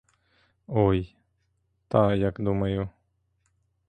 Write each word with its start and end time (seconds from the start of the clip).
Ой, 0.67 1.15
та 1.87 2.15
як 2.15 2.41
думаю! 2.41 2.89